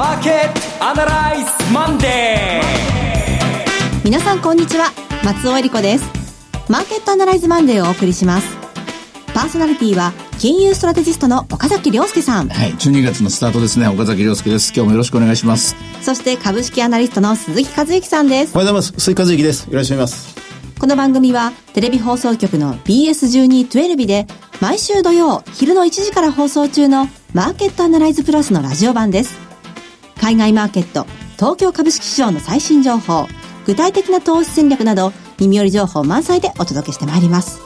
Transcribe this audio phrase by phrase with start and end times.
[0.00, 4.86] マーケットアナライズマンデー皆さんこんにちは。
[5.22, 6.06] 松尾英里子です。
[6.70, 8.56] マーケットアナライズマンデーをお送りします。
[9.34, 12.48] パーソナリティは金融ストラテジストの岡崎良介さん。
[12.48, 13.88] はい12月のスタートですね。
[13.88, 14.72] 岡崎良介です。
[14.74, 15.76] 今日もよろしくお願いします。
[16.00, 18.56] そして株式アナリストの鈴木一之さんです。
[18.56, 19.04] おはようございます。
[19.04, 19.66] 鈴木一之です。
[19.68, 20.34] よろしくお願いします。
[20.78, 24.26] この番組はテレビ放送局の BS1212 で
[24.62, 29.49] 毎週土曜昼の1時から放送中のマーケットアナライズプラスのラジオ版です。
[30.20, 31.06] 海外マーケット、
[31.36, 33.26] 東京株式市場の最新情報、
[33.64, 37.62] 具体的な投資戦略など耳寄り情報満載でお届けしてまいります。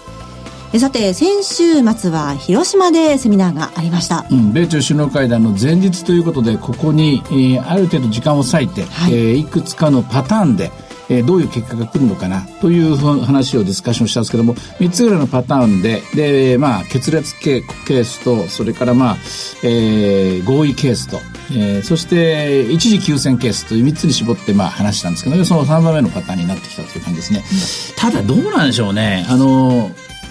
[0.79, 4.25] さて、先週末は広島でセミナーがありました。
[4.31, 10.71] うん、米中首脳会談の前日ということで、ここに、えー、ある程度時間を割いて、はいえー、いくつかのパターンで、
[11.09, 19.17] えー、どういう結果が来るのかなという話をディスカッションしたんですけども3つぐらいのパターンでで、まあ、決裂ケースとそれから、まあ
[19.63, 21.19] えー、合意ケースと、
[21.53, 27.95] えー、そして一時休戦ケースという3つに絞って、まあ、話したんですけどその3番目のパターンになってきたという感じですね。
[27.97, 29.27] ただどうなんでしょうね。
[29.29, 29.91] あの、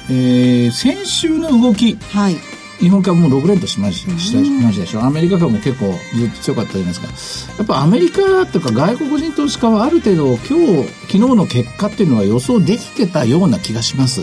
[0.10, 2.53] えー、先週の動き、はい
[2.84, 5.02] 日本株も6連としましたでしょ？
[5.02, 7.54] アメリカ株も結構ずっと強かったじゃないですか。
[7.60, 14.22] やっぱアメリカとか外国人投資家はある程度今日昨日の結果っていうのは予想できてたような気がします。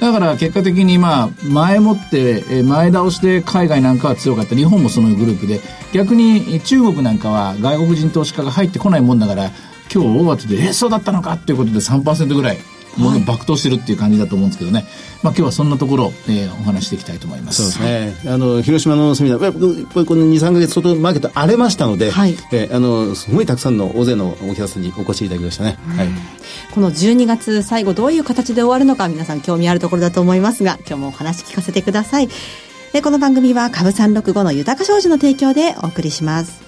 [0.00, 4.56] だから結果的にまあ前もって前倒しで海外なんかは強かった。
[4.56, 5.60] 日本もそのグループで。
[5.92, 9.50] 逆に中国なんかは外国人投資家が入ってこないもんだから
[9.94, 12.58] 今日大当てでえそうだったのかっていうことで3%ぐらい
[12.96, 14.86] もの爆投してるっていう感じだと思うんですけどね、
[15.22, 17.70] まあ、今日はそんなところを、えー、お話していきたいと思います。
[17.70, 18.30] そうですね。
[18.30, 26.08] あの広島のセミナーこれこの23か月外マーケット荒れましたので、はい、えー、あのすごいたくさんの大勢のお客さんにお越しいただきましたね、はい、
[26.72, 32.28] この12月最後どういう形で終わるのか皆さん興味あるところだと思いますが今日もお話聞かせてください。
[32.92, 36.62] でこの番組は株365の豊か商事の提供でお送りします。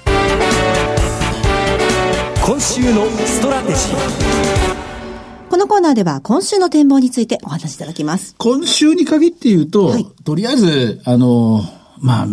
[2.45, 4.56] 今週のストラテジー。
[4.56, 4.56] こ
[5.67, 8.37] のコーナーでは今週の展望についてお話しいただきます。
[8.39, 11.61] 今週に限って言うと、はい、とりあえず、あの、
[12.01, 12.27] まあ、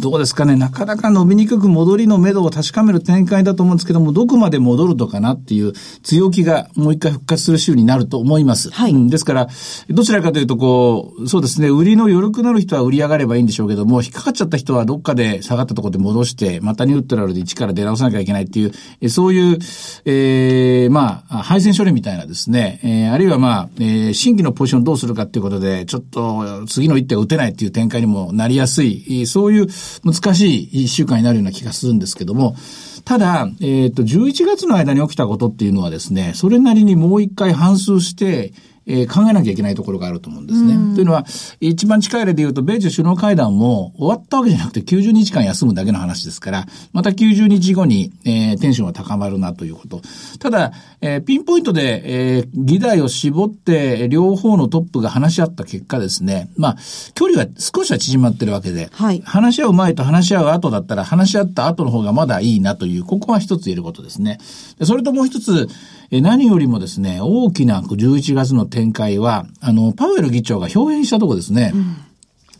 [0.00, 5.72] どうですかね、なかなか伸びにくく戻りの目処を確かめる展開だと思うんですけども、どこまで戻るのかなっていう
[6.02, 8.70] 強気がもう一回復活する週になると思います。
[8.70, 8.92] はい。
[8.92, 9.48] うん、ですから、
[9.88, 19.58] どちらかというと、こう、そうですね、売りの余力のある人は売り上がればいいんでしょうけども、引っかかっちゃった人はどっかで下がったところで戻して、またニュートラルで一から出直さなきゃいけないっていう、そういう、
[20.04, 28.89] ええー、まあ、配線処理みたいなですね、えー、あるいはまあ、えー、新規のポジションどうするかっていうことで、ちょっと次の一手を打てないっていう展開にもなりやすい
[29.26, 29.66] そういう
[30.04, 32.56] 難しい一週間になるような気がするんですけども、
[33.04, 38.52] ただ、えっ、ー、と、11月の間に起きたことっていうのはですね、それなりにもう一回反数して、
[38.86, 40.94] えー、考えなきゃいけないところがあると思うんですね。
[40.94, 41.24] というのは、
[41.60, 50.00] 一番近い例で言うと、米中首脳会談も終わったわけじゃなくて90日間休むだけの話ですから、また90日後に、えー、テンションが高まるなということ。
[50.38, 56.76] ただ、えー、ピンポイントで、えー、議題を絞って、両方のトップが話し合った結果ですね、まあ、
[57.14, 64.38] 距離は少しは縮まってるわけで、はい、話し合う前と話し合う後だったら、話し合った後の方がまだいいなという、ここは一つ言えることですね。
[64.82, 65.68] それともう一つ、
[66.12, 71.72] え何よりもですね、大きな11月の展開は、あの、パウエル議長が表現したところですね。
[71.74, 71.96] うん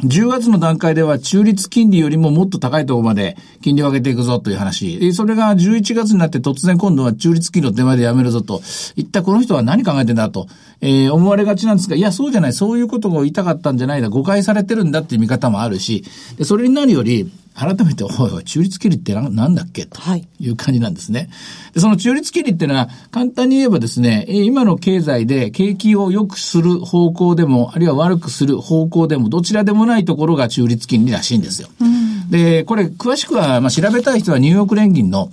[0.05, 5.12] 10月の段階では中立金利よりももっと高いところまで金利を上げていくぞという話。
[5.12, 8.62] それが11月になって突然今度は中立金利を手前でやめるぞと。
[8.97, 10.47] 一体この人は何考えてんだと、
[10.80, 12.52] えー、思われがちなんですが、いや、そうじゃない。
[12.52, 14.08] そういうことを言いたかったんじゃないだ。
[14.08, 16.04] 誤解されてるんだっていう見方もあるし、
[16.38, 19.84] でそれになるより、改めて、おいおい、中立金利ってなんだっけ？
[19.84, 20.00] と
[20.38, 21.28] いう感じなんですね。
[21.74, 31.69] で、その中立金利っていうのは、簡単に言えばですね、今の経済で景気を良くする方向でも、あるいは悪くする方向でも、どちらでもないところが中立金利らしいんですよ。
[31.80, 35.30] うん、で、これ、詳しくは、まあ、調べたい人はニューヨーク連銀の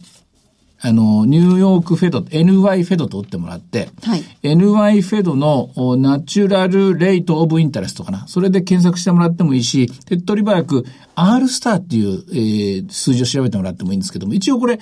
[0.79, 8.27] あの、ニューヨークフェド、NY フェドと打ってもらって、はい、NY フェドのナチュラルレイトオブインタレストかな。
[8.27, 10.85] それで検索してもらってもいいし、手っ取り早く
[11.15, 14.79] R スターっていう、えー、数字を調べてもらってもいいんですけども、一応これ、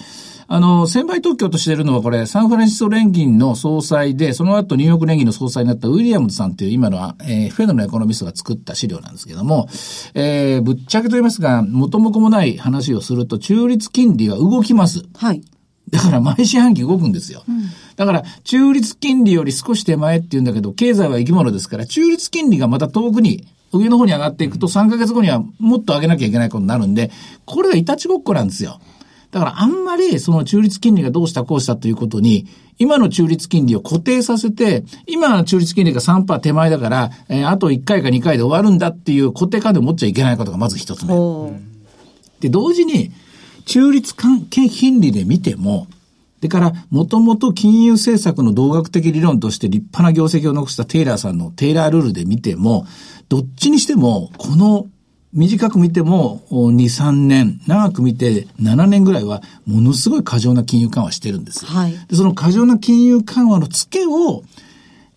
[0.48, 9.68] あの、専売特許としているのはこれ、サンフランシスコ連銀の総裁で、その後ニューヨーク連銀の総裁になったウィリアムズさんという今の、えー、フェドのエコノミストが作った資料なんですけども、
[10.14, 15.04] えー、ぶっちゃけと言いますが、元も子もない話をすると、中立金利は動きます。
[15.16, 15.42] はい。
[15.90, 17.44] だから毎四半期動くんですよ。
[17.48, 17.66] うん、
[17.96, 27.12] だから、中立金利より少し手前って言うんだけど、経済は生き物ですから、中立金利がまた遠くに、上の方に上がっていくと3ヶ月後にはもっと上げなきゃいけないことになるんで、
[27.46, 28.80] これはいたちごっこなんですよ。
[29.32, 32.48] だからあんまりその中立金利がどうしたこうしたということに、
[32.78, 41.14] 今の中立金利を固定させて、今の中立金利が3%手前だから、えー、あと1回か2回で終わるんだっていう固定感で持っちゃいけないことがまず一つ目。
[42.40, 43.12] で、同時に、
[43.66, 45.88] 中立関係金利で見ても、
[46.42, 52.86] でから、もともと金融政策の同学的理論として立派な業績を残したテイラーさんのテイラールールで見ても、
[53.30, 54.88] どっちにしても、この
[55.34, 61.66] 短く見ても2、3年、長く見て7年ぐらいは、ものすごい過剰な金融緩和してるんです。
[61.66, 64.44] はい、でその過剰な金融緩和の付けを、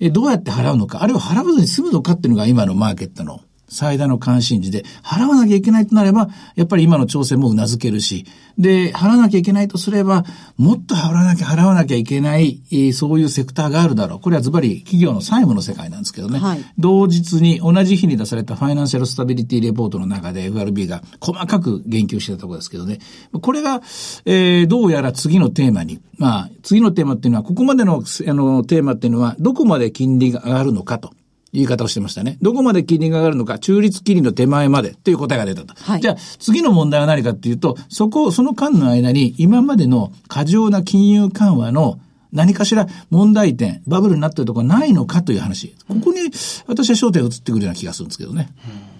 [0.00, 8.26] えどうやって払うのか、あるいは払わずに済むのかっていうのが今のマーケットの最大の関心事で、払わなきゃいけないとなれば、やっぱり今の調整も頷けるし、
[8.59, 10.25] で、払わなきゃいけないとすれば、
[10.56, 14.20] もっと払わなきゃ、払わなきゃいけない、えー、そういうセクターがあるだろう。
[14.20, 16.41] これはズバリ企業の債務の世界なんですけどね。
[16.41, 22.99] はい、同日に同じ日に出されたファイナンシャルスタビリティレポートの中で FRB が細かく言及してたところですけどね。
[23.41, 23.81] これが、
[24.25, 31.12] えー、どうやら次のテーマに、まあ、次のテーマっていうのは、ここまでの、あの、テーマっていうのは、どこまで金利が上がるのかと。
[31.53, 32.39] 言い方をしてましたね。
[32.43, 35.75] どこまで金利が上がるのか、中立金利の手前までという答えが出たと。
[35.83, 42.00] はい、じゃあ、次の問題は何かっていうと、そこ、その間の間に今までの過剰な金融緩和の
[42.33, 45.75] 何かしら問題点、バブルになってるところないのかという話。
[45.89, 46.21] ここに
[46.67, 48.50] 私は焦点が移ってくるような気がするんですけどね。
[48.93, 48.98] うん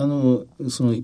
[0.00, 0.94] あの、その、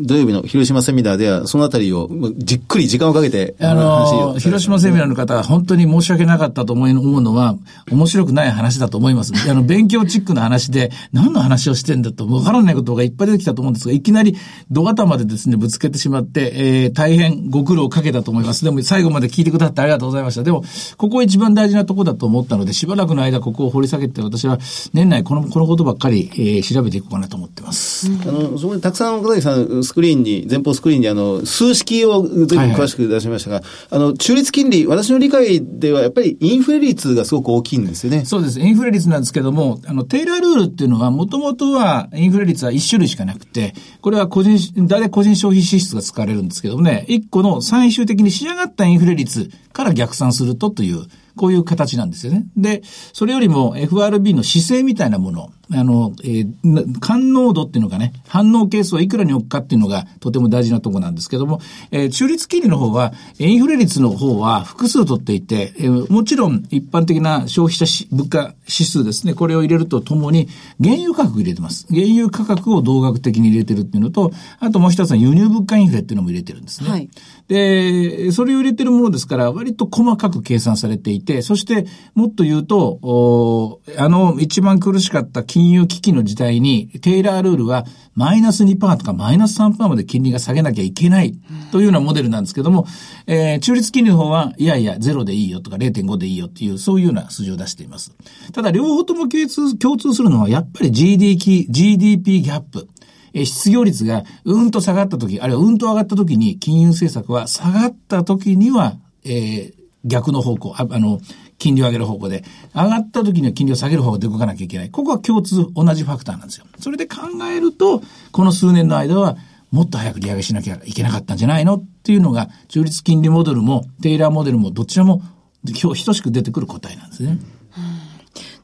[0.00, 7.56] 土曜日の広島セミナーでは、そのあたりを、じっくり時間をかけて、あの、広島セミナーの方は本当に申し訳なかったと思い、思うのは、
[7.90, 9.32] 面白くない話だと思います。
[9.50, 14.36] あの、 勉強チックな話で、何の話をしてんだと、わからないことがいっぱい出てきたと思うんですが、いきなり、
[14.70, 18.64] ドア頭でですね、ぶつけてしまって、えー、大変ご苦労をかけたと思います。
[18.64, 20.42] でも、最後まで聞いてくださってありがとうございました。
[20.42, 20.64] でも、
[20.96, 24.58] ここ一番大事なところだと思ったので、しばらくの間、ここを掘り下げて、私は、
[24.92, 27.95] 年内この、このことばっかり、えー、調べていこうかなと思ってます。
[28.26, 38.24] あの、そこにたくさん小崎さん、スクリーンに、前方スクリーンにあの、数式を全部詳しく出しましたが、はいはい、あの、中立金利、私の理解ではやっぱりインフレ率がすごく大きいんですよね。
[38.24, 38.60] そうです。
[38.60, 51.06] インフレ率なんですけども、あの、テイラールールっていうのは、もともとはインフレ率は1種類しかなくて、これは個人、大体個人消費支出が使われるんですけどもね、1個の最終的に仕上がったインフレ率から逆算するとという、
[51.36, 52.46] こういう形なんですよね。
[52.56, 52.82] で、
[53.12, 61.60] それよりも FRB の姿勢みたいなもの、あの、えー、感能度っていうのがね、反応係数はいくらに置くかっていうのがとても大事なとこなんですけども、
[61.90, 70.48] えー、中立金利の方は、インフレ率の方は複数取っていて、えー、もちろん一般的な消費者物価指数ですね、これを入れるとともに、
[70.82, 71.86] 原油価格入れてます。
[71.90, 76.90] 原油価格を同額的に入れてるっていうのと、あともう一つは輸入物価インフレっていうのも入れてるんですね。
[76.90, 77.08] はい。
[77.48, 91.32] で、それを入れてるものですから、割と細かく計算されていて、そしてもっと言うと、おあの一番苦しかった金融危機の時代に、テイラールールはマイナス2%とかマイナス3%まで金利が下げなきゃいけない
[91.72, 92.86] というようなモデルなんですけども、
[93.26, 98.14] えー、中立金利の方は、いやいや、0でいいよとか0.5でいいよっていう、そういうような数字を出しています。
[98.52, 102.86] ただ、両方とも共通共通するのは、やっぱり GDP, GDP ギャップ。
[103.32, 109.72] え失業率がうんと下がった時、あるいはうんと上がった時に金融政策は下がった時には、えー、
[110.04, 111.20] 逆の方向、ああの、
[111.58, 112.44] 金利を上げる方向で、
[112.74, 114.90] 上がった時には金利を下げる方向で動かなきゃいけない。
[114.90, 116.66] ここは共通、同じファクターなんですよ。
[116.78, 117.16] それで考
[117.50, 119.36] えると、この数年の間は、
[119.72, 125.22] もっと早く利上げしなきゃいけなかったんじゃないのっていうのが、中立金利モデルも、テイラーモデルも、どちらも、
[125.64, 127.38] 今日等しく出てくる答えなんですね。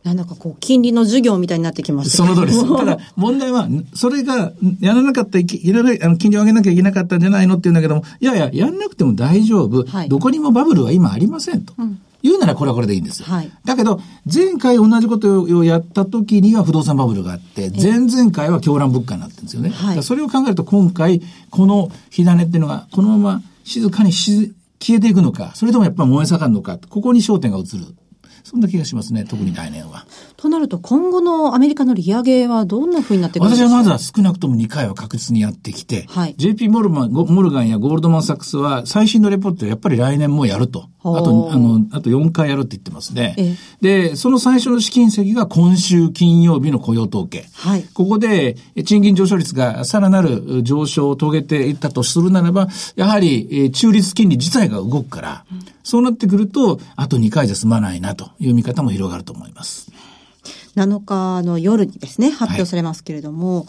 [0.05, 2.77] なんだかこう、金利の授業みたいになってきますその通りです。
[2.77, 9.85] ただ、問題は、それが、やらなかった、いらない、あの、金利を上げなきゃいけなかったんじゃないのって言うんだけども、いやいや、やんなくても大丈夫。
[9.85, 11.75] はい、どこにもバブルは今ありませんと。
[11.79, 13.27] うん言うならこれはこれでいいんですよ。
[13.27, 14.01] はい、だけど、
[14.33, 19.71] 前回同じことをやった時には不動産バブルがあって、前々回は狂乱物価になってるんですよね。
[19.71, 24.53] はい、それを考えると今回、この火種っていうのが、このまま静かに消
[24.91, 27.87] えていくのか、それともやっぱり燃え盛るのか、ここに焦点が移る。
[28.45, 30.05] そんな気がしますね、特に来年は。
[30.43, 33.69] となると、今後のアメリカの利上げはどんなふうになってくるんですか？
[33.69, 40.89] 私はまずは少なくとも2回は確実にやってきて、はい、JP モルマン、モルガンやゴールドマンサックスは最新のレポートやっぱり来年もやると。
[41.05, 43.57] あと、あの、あと4回やるって言ってますね。
[43.81, 47.45] で、その最初の試金石が今週金曜日の雇用統計。
[47.55, 59.92] はい、ここで賃金上昇率がさらなる上昇を遂げていったとするならば、やはり中立金利自体が動くから、うん、そうなってくると、あと2回じゃ済まないなという見方も広がると思います。
[60.77, 63.67] 7日の夜にですね、発表されますけれども、はい、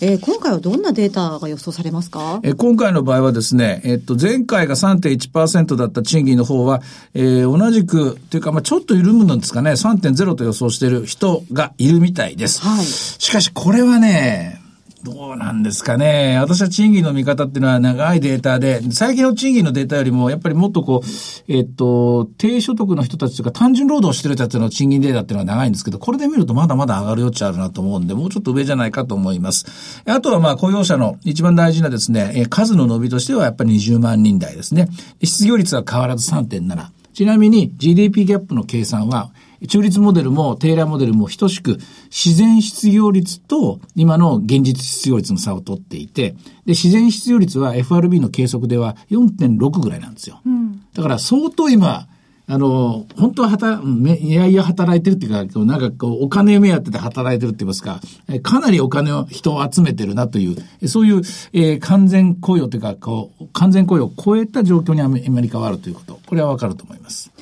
[0.00, 2.40] えー、今回はどんなデータが予想されますか？
[2.42, 6.82] えー、今回の場合はですね、えっと、前回が3.1%だった賃金の方は、
[7.14, 12.60] えー、同じく、というか、まあちょっと緩むんですかね、3.0と予想している人がいるみたいです。
[12.62, 12.84] はい。
[12.84, 14.62] しかし、これはね、
[15.02, 16.38] どうなんですかね。
[16.40, 30.02] 私は賃金の見方っていうのは長いデータで、最近の賃金のデータよりも、やっぱりもっとこう、えっと、低所得の人たちとか単純労働してる人たちの賃金データっていうのは長いんですけど、これで見るとまだまだ上がる余地あるなと思うんで、もうちょっと上じゃないかと思います。
[30.06, 34.88] あとはまあ雇用者の一番大事なですね、数の伸びとしてはやっぱり20万人台ですね。
[35.22, 36.88] 失業率は変わらず3.7。
[37.12, 39.30] ちなみに GDP ギャップの計算は、
[39.66, 46.30] 中立モデルもテーラーモデルも等しく、自然失業率と今の現実失業率の差を取っていて、
[46.64, 50.40] で、自然失業率は FRB の計測では4.6ぐらいなんですよ。
[50.44, 52.08] うん、だから相当今、
[52.48, 58.00] あの、本当は働、いやいや働いてるっていうか、なんかこう、お金目当てで働いてるって言いますか、
[58.42, 67.32] かなりお金を、人を集めてるなという、そういう、えー、完全雇用というか、こう、完全雇用を超えた状況にアメリカはあるということ、これはわかると思います。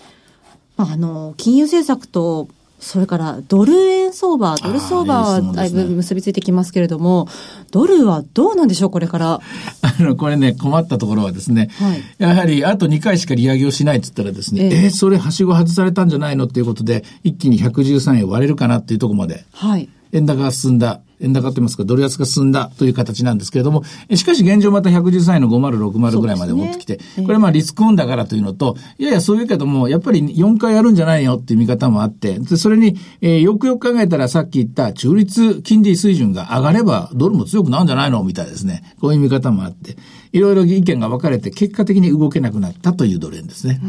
[0.77, 2.49] あの、金融政策と
[2.85, 7.29] それからドル円相場、ドル相場はだいぶ結びついてきますけれども、
[7.71, 9.41] ドルはどうなんでしょう、これから？
[9.81, 21.01] あの、これね、困ったところはですね、はい、やはりあと2回しか利上げをしないって言ったらですね、えー、えー、それはしご外されたんじゃないのっていうことで、一気に113円割れるかなっていうところまで、はい、円高が進んだ。
[21.21, 23.83] 円高って言いますか、ドル安が進んだという形なんですけれども、
[24.15, 38.95] しかし現状また113円の5060ぐらいまで持ってきて、ね、これはまあリスクオンだからというのと、いやいやそういうけども、やっぱり4回やるんじゃないよっていう見方もあって、でそれに、えー、よくよく考えたらさっき言った中立金利水準が上がればドルも強くなるんじゃないのみたいですね。
[39.01, 39.97] こういう見方もあって。
[40.33, 43.81] いろいろ意見が分かれて、結果的に動けなくなったというドル円ですね。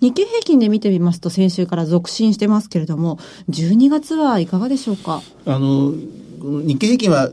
[0.00, 3.18] 日経平均で見てみますと、先週から続伸してますけれども、
[3.50, 5.22] 12月はいかがでしょうか？
[5.44, 5.92] あの、
[6.42, 7.30] 日経平均は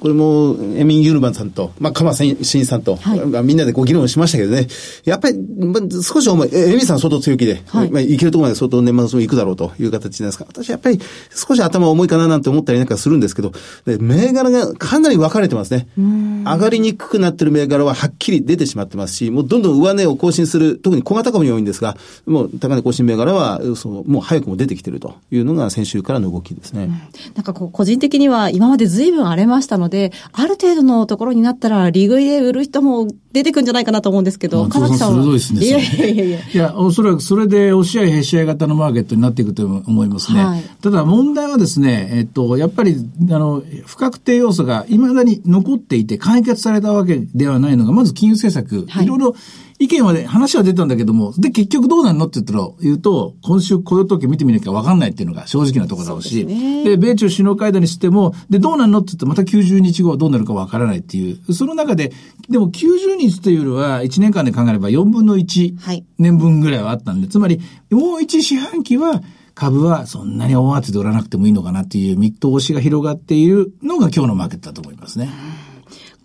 [0.00, 4.66] これも、エミン・ユルマンさんと、まあ、鎌真一さんと、はい、みんなでご議論しましたけどね、
[5.04, 11.00] やっぱり、まあ、少し重い、エミンさん相当強気で、はい、まあ、いけるところまで相当年末も行くだろうという形なんですが、私やっぱり
[11.34, 13.52] 少し頭重いかななんて思ったりなんかするんですけど、
[13.84, 15.88] で銘柄がかなり分かれてますね。
[15.96, 21.96] 上がりにくくなってる銘柄ははっきり出てしまってますし、もうどんどん上値を更新する、特に小型株に多いんですが、
[22.26, 26.84] もう高値更新銘柄は、そのもう早くも出てきてるというのが先週からの動きですね。
[26.84, 26.90] うん、
[27.34, 35.22] なんかこう、個人的には今まで随分荒れましたので、ある程度のところになったら、利食いで売る人も出てくるんじゃないかなと思うんですけど、川木さんは？
[35.22, 35.64] 鋭いですね。
[35.64, 36.38] いやいやいやいや。
[36.38, 40.44] いや、おそらくそれで押し合いへし合い型のマーケットになっていくと思いますね。
[40.44, 42.96] はい、ただ問題はですね、えっと、やっぱり、
[43.30, 48.86] あの、不確定要素が未だに残っていて解決されたわけではないのが、まず金融政策。
[48.88, 49.34] はい、いろいろ
[49.78, 62.12] 意見はね、話は出たんだけども、で、結局どうなるのって言ったら、言うと、今週雇用統計見てみなきゃ分かんないっていうのが正直なところだろうし、で、ね、米中首脳会談にしても、で、どうなるのって言ってまた90日後はどうなるか分からないっていう、その中で、
[62.48, 69.22] でも90日というよりは、1年間で考えれば4分の1年分ぐらいはあったんで、はい、つまり、もう1四半期は、
[69.54, 75.30] 株はそんなに大当てで売らなくてもいいのかなっていう見通しが広がっているのが今日のマーケットだと思いますね。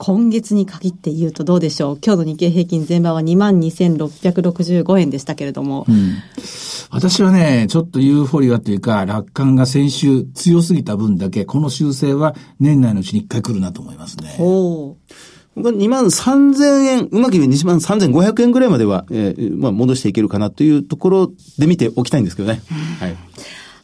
[0.05, 2.00] 今月に限って言うとどうでしょう？
[2.05, 6.15] 今日の日経平均前場は22,665円でしたけれども、うん、
[6.91, 14.36] 私はね、ちょっとユーフォリアというか、楽観が先週強すぎた分だけ、この修正は年内のうちに一回来るなと思いますね。
[14.39, 14.98] お
[15.55, 22.62] 2万3000円、うまく言えば2万3500円ぐらいまでは、えー、まあ戻していけるかなというところで見ておきたいんですけどね。
[23.00, 23.15] はい。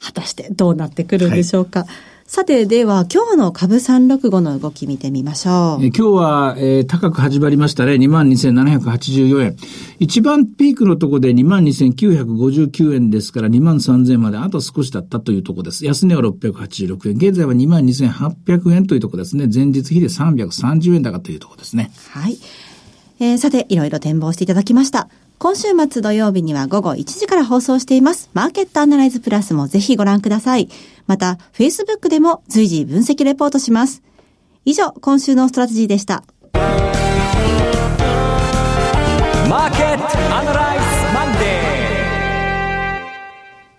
[0.02, 1.80] 果たしてどうなってくるんでしょうか？
[1.80, 1.90] はい
[2.30, 5.84] さて、では、今日の株365の動き見てみましょう。
[5.84, 7.94] え今日は、えー、高く始まりましたね。
[7.94, 9.56] 22,784円。
[9.98, 15.88] 一番ピークのとこで22,959円ですから23,000まであと少しだったというところです。
[15.88, 17.16] 安値は686円。
[17.16, 19.50] 現在は22,800円というところですね。
[19.52, 21.90] 前日比で330円高というところですね。
[22.12, 22.38] はい。
[23.20, 25.10] えー、さて、いろいろ展望していただきました。
[25.40, 28.30] 今週末土曜日には午後1時から放送しています。
[28.34, 30.68] マーケットアナライズプラスもぜひご覧ください。
[31.10, 34.04] また、Facebook でも随時分析レポートします。
[34.64, 36.24] 以上、今週のストラテジーでした。
[36.54, 43.08] マーケットアナライズマンデー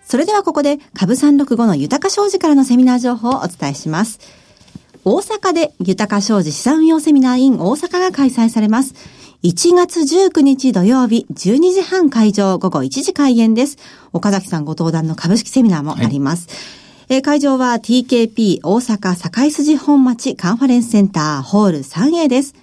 [0.03, 4.19] それではここで株365の豊商事からのセミナー情報をお伝えします。
[5.05, 8.93] 大阪で豊か商事資産運用セミナー in 大阪が開催されます。
[9.43, 13.77] 1月19日土曜日12時半会場午後1時開演です。
[14.11, 16.47] 岡崎さんご登壇の株式セミナーもあります。
[16.49, 16.80] はい、
[17.19, 22.55] 会場は TKP 大阪堺筋本町カンファレンスセンターホール 3A です。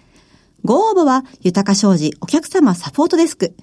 [0.65, 3.55] ご応募は豊か商事お客様サポートデスク。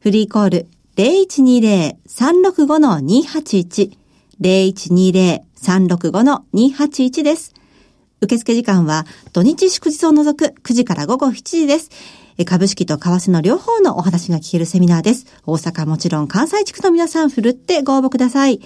[0.00, 3.92] フリーコール0120-365-281
[4.40, 7.54] 0120-365-281です。
[8.20, 11.88] 受付時間は土日祝日を除く9時から午後7時です。
[12.44, 15.26] 株式と為替の両方のお話が聞けるセミナーです。
[15.46, 18.60] 大阪もちろん関西地区の皆さんふるってご応募ください。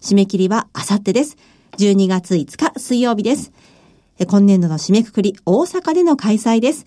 [0.00, 1.36] 締め切りはあさってです。
[1.78, 3.52] 12月5日水曜日です。
[4.26, 6.84] 今年度の締めくくり大阪での開催です。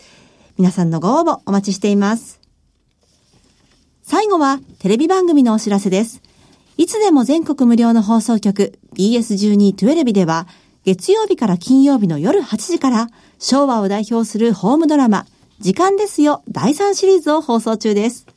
[0.58, 2.40] 皆さんのご応募お待ちしています。
[4.04, 6.22] 最後はテレビ番組のお知らせです。
[6.78, 10.48] いつでも全国無料の放送局 BS1212 では
[10.86, 13.08] 月曜日から金曜日の夜8時から
[13.40, 15.26] 昭和を代表するホームドラマ
[15.64, 18.28] 時間ですよ第3シリーズを放送中です。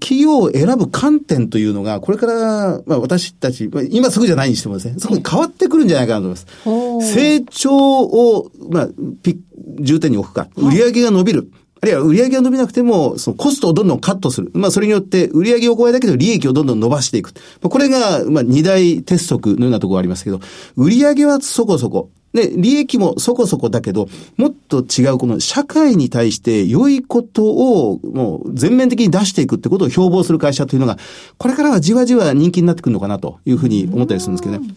[0.00, 6.26] 企業を選ぶ観点というのが、これから、まあ私たち、まあ今すぐじゃないにしてもですね、そこに変わってくるんじゃないかなと
[6.66, 7.14] 思います。
[7.14, 8.88] 成長を、まあ、
[9.22, 9.40] ピ
[9.80, 11.50] 重点に置くか、売上が伸びる。
[11.80, 14.50] あるいは売上が伸びなくても、そのコストをどんどんカットする。
[14.52, 17.32] まあ、それによって売上を超えだけど利益をどんどん伸ばしていく。
[17.62, 20.40] まあ、これが、まあ、二大鉄則のようなところがありますけど、
[20.76, 22.10] 売上はそこそこ。
[22.32, 30.98] で、利益もそこそこだけど、もっと違うこの社会に対して良いことをもう全面的に出していくってことを標榜する会社というのが、
[31.38, 34.74] これからはじわじわ人気になってくるのかなというふうに思ったりするんですけどね。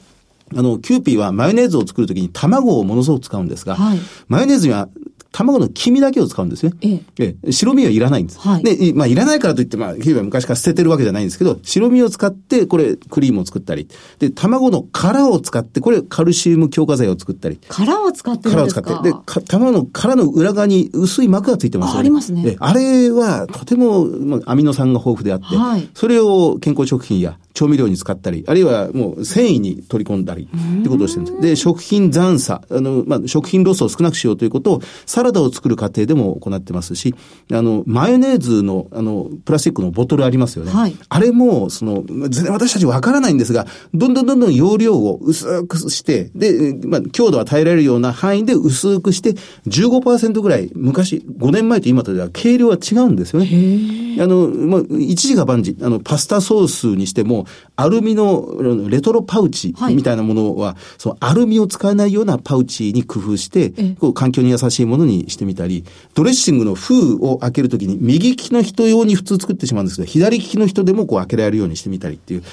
[0.54, 4.90] あの、キューピーはマヨネーズを作るときに卵をものすごく使うんですが、はいマヨネーズには
[5.36, 6.72] 卵の黄身だけを使うんですね。
[6.82, 8.40] えええ白身はいらないんです。
[8.40, 13.88] はいで、いまあ、いらないからといって、まあ、キューピーは昔から捨ててるわけじゃないんですけど、白身を使って、これ、クリームを作ったり、
[14.20, 18.82] で、卵の殻を使って、これ、カルシウム強化剤を作ったり、殻を使ってるん殻をですか？
[18.82, 19.10] 使って。
[19.12, 21.98] で、か卵の殻の裏側に薄い膜がついてますよね。
[21.98, 30.48] あありますねであれは、とても、まあ、アミノ酸が豊富であって、はいそれを健康食品や調味料に使ったり、あるいはもう繊維に取り込んだり、
[30.80, 31.42] ってことをしてるんです。
[31.42, 37.14] で、食品残差、あの、まあ、食品ロスを少なくしようということを、サラダを作る過程でも行ってますし、
[37.52, 40.72] あの、マヨネーズの、あの、プラスチックのボトルありますよね。
[40.72, 40.96] はい。
[41.10, 49.34] あれも、その、全然私たちわからないんですが、どんどんどんどん容量を薄くして、で、まあ、強度が耐えられるような範囲で薄くして、
[49.68, 54.22] 15%ぐらい、昔、5年前と今とでは軽量は違うんですよね。
[54.22, 59.96] あの、まあ、一時が万事、あの、パスタソースにしても、アルミのレトロパウチはい。
[59.96, 72.44] みたいなものは、そのアルミを使わないようなパウチに工夫して、こう環境に優しいものににしてみたり、ドレッシングの封を開けるときに、右利きの人用に普通作ってしまうんですけど、左利きの人でもこう開けられるようにしてみたりっていう。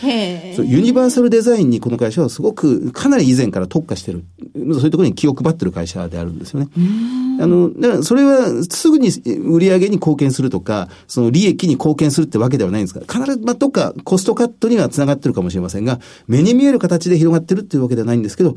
[0.57, 4.25] そうユニバーサルデザインにこの会社はすごく、かなり以前から特化してる。
[4.55, 6.68] そういうところに気を配ってる会社であるんですよね。
[7.40, 18.57] あの、だからそれはすぐに売り上げに貢献するとか、その利益に貢献するってわけではないんですが、必ず、まあ、どっかコストカットには繋がってるかもしれませんが、目に見える形で広がってるっていうわけではないんですけど、やっ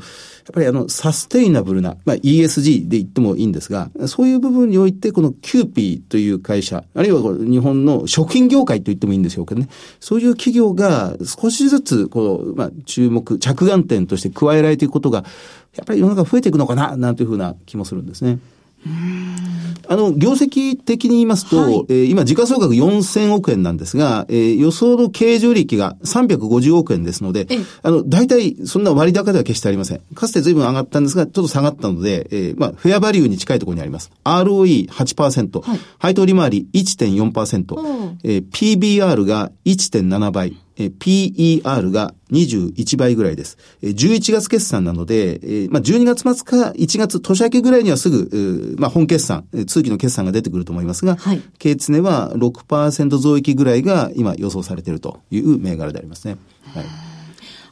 [0.52, 9.68] ぱりあの、サステイナブルな、まあ、ESG で言ってもいいんですが、そういう部分において、このキューピーという会社、あるいは日本の食品業界と言ってもいいんでしょうけどね、
[10.00, 15.24] そういう企業が少しずつ、こう、まあ、注目、着眼点として加えられていくことが、
[15.76, 18.38] やっぱり世の中増えていくのかな、なんていうふうな気もするんですね。
[19.88, 27.46] あの、業績的に言いますと、はい、えー、今、時価総額4000億円なんですが、えー、予想の経常利益が350億円ですので、
[27.82, 30.00] あの、大体、そんな割高では決してありません。
[30.14, 34.10] かつて随分上がったんですが、ちょっと下がったので、えー、まあ、フェアバリューに近いところにあります。
[34.24, 43.56] ROE8%、はい、配当利回り1.4%、えー、PBR が1.7倍、PER が21倍ぐらいです。
[43.82, 56.36] 11月決算なので、まあ、12月末か1月年明けぐらいにはすぐ、まあ、本決算、通期の決算が出てくると思いますが、はい、経常は6%増益ぐらいが今予想されているという銘柄でありますね。
[56.74, 56.84] はい、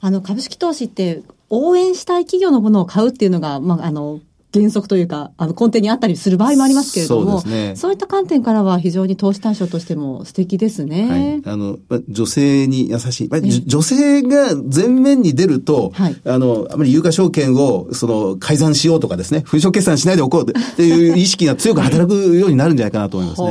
[0.00, 4.20] あの、株式投資って応援したい企業のものを買うっていうのが、まあ、あの、
[4.60, 7.76] 原則というか、あの、根底にあったりする場合もありますけれども、そうですね。
[7.76, 11.08] そういった観点からは非常に投資対象としても素敵ですね。
[11.08, 11.52] はい。
[11.52, 13.28] あの、女性に優しい。
[13.28, 23.42] まあ、女性が前面に出ると、はい、あの、あまり有価証券を、その、改ざんしようとかですね、粉飾決算しないでおこうっていう意識が強く働くようになるんじゃないかなと思います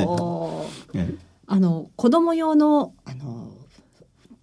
[0.97, 1.15] ね。
[1.47, 3.51] あの、子供用の、あの、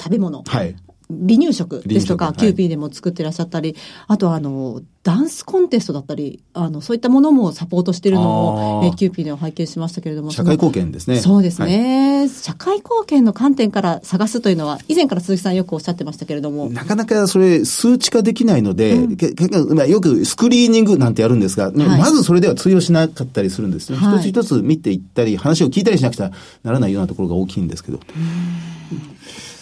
[0.00, 0.42] 食べ物。
[0.46, 0.76] はい。
[1.10, 10.30] 離乳食ですとか、キューピーでも作ってらっしゃったり、あとあの、ダンスコンテストだったり、あの、そういったものもサポートしているのを、えキューピーでは拝見しましたけれども。
[10.30, 11.20] 社会貢献ですね。
[11.20, 16.68] そうですね、はい、社会貢献の観点から探すというのは、以前から鈴木さんよくおっしゃってましたけれども。
[16.68, 23.96] なかなかそれ、数値化できないので、うん、まあ、よくスクリーニングなんてやるんですが、はい、まずそれでは通用しなかったりするんですね。
[23.96, 26.30] はい、一つ一つ見ていったり、話を聞いたりしなくちゃ
[26.62, 28.00] ならないようなところが大きいんですけど。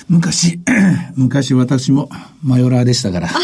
[0.09, 0.61] 昔、
[1.16, 2.09] 昔私も
[2.42, 3.29] マヨラーでしたから。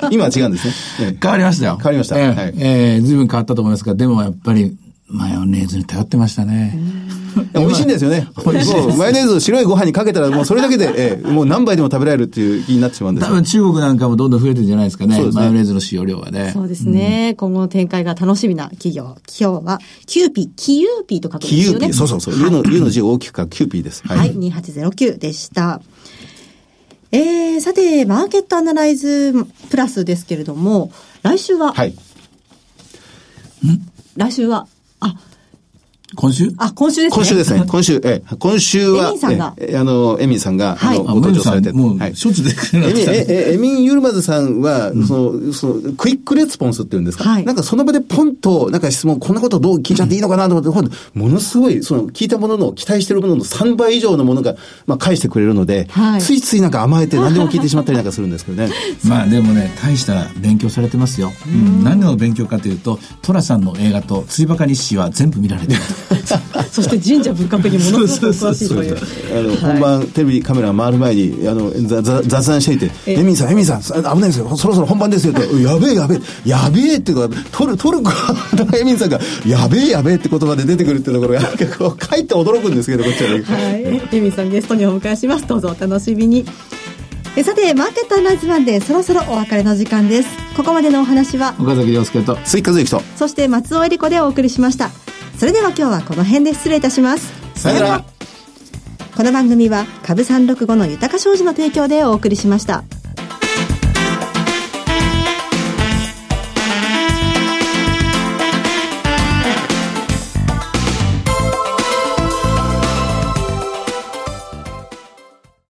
[0.10, 0.66] 今は違うんです
[1.02, 1.16] ね。
[1.20, 1.76] 変わりましたよ。
[1.76, 2.18] 変わりました。
[2.18, 4.76] えー、はい、えー、随分変わったと思いますが、でもやっぱり
[5.08, 6.78] マヨネーズに頼ってましたね。
[7.54, 8.28] 美味しいんですよね。
[8.36, 15.18] もうマヨネーズを白いご飯にかけたらもうそれだけで、 えー、もう何杯でも食べられるっていう気になってしまうんです多分中国なんかもどんどん増えてるんじゃないですかね。
[15.18, 16.50] ねマヨネーズの使用量はね。
[16.52, 17.30] そうですね。
[17.30, 19.16] うん、今後の展開が楽しみな企業。
[19.28, 21.64] 今日は、キューピー、キユーピーと書くんですよね。
[21.64, 22.34] キユーピー、そうそうそう。
[22.34, 24.02] はい、の、ユの字を大きく書くキューピーです。
[24.06, 25.80] はい、はい、2809でした。
[27.12, 29.32] えー、さて、マーケットアナライズ
[29.68, 31.90] プラスですけれども、来週は、はい。
[31.90, 31.94] ん
[34.16, 34.68] 来週は、
[35.00, 35.16] あ、
[36.14, 36.52] 今週？
[36.58, 37.16] あ、今週ですね。
[37.16, 37.64] 今週ですね。
[37.68, 41.72] 今週、え、今週は、エミンさんが、え、あの、エミンさんが、はい、あの、ご登場されて。
[41.72, 47.24] もう、はい、しょっちゅうでエミン、え、エミン・ユルマズさんは、その、その、クイックレスポンスっていうんですか？
[47.24, 47.44] はい。
[47.44, 58.72] なんかその場でポンと、なんか質問、こんなことどう聞いちゃっていいのかなと思って、ものすごい、その、聞いたものの、期待してるものの3倍以上のものが、まあ、返してくれるので、はい、ついついなんか甘えて何でも聞いてしまったりなんかするんですけどね。
[59.06, 61.32] まあ、でもね、大した勉強されてますよ。
[61.46, 65.80] うん、何の勉強かというと、トラさんの映画と、ついばか日誌は全部見られてる。
[66.70, 68.98] そして神社仏閣にものすごく詳しいという。
[69.32, 78.10] あの、本番テレビカメラ回る前に、あの、雑談していて、エミンさん、エミンさん、危ないですよ、そろそろ本番ですよって、やべえやべえ、やべえっていうか、トル、トルコ
[78.54, 83.42] のエミンさんが、やべえやべえって言葉で出てくるっていうところが、なんかこう、書いて驚くんですけど、こっちはね。
[83.42, 84.16] はい。
[84.16, 85.46] エミンさんゲストにお迎えします。
[85.46, 86.44] どうぞお楽しみに。
[87.36, 94.90] えさてマーケットアナイズマンでそろそろお別れの時間ですここまでのお話は岡崎亮介と鈴木和之とそして松尾恵理子でお送りしました
[95.40, 98.04] それでは今日はこの辺で失礼いたしますさよなら
[99.16, 102.84] この番組は株365の豊か商事の提供でお送りしました。